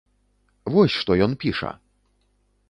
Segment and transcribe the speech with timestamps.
[0.75, 1.71] Вось што ён піша!